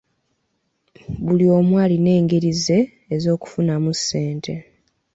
Buli 1.23 1.45
omu 1.57 1.73
alina 1.83 2.09
engeri 2.19 2.51
ze 2.63 2.79
ez'okufunamu 3.15 3.91
ssente. 3.97 4.53